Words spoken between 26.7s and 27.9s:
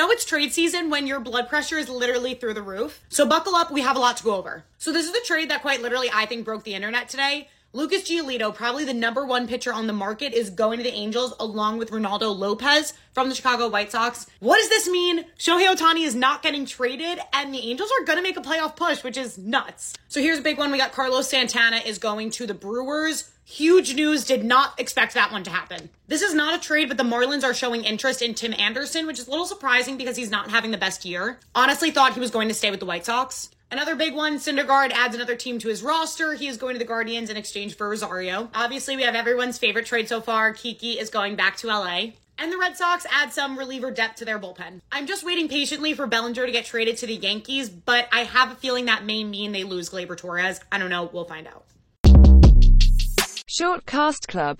but the Marlins are showing